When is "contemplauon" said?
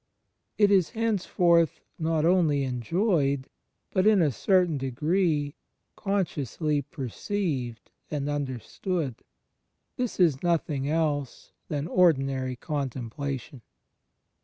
12.55-13.61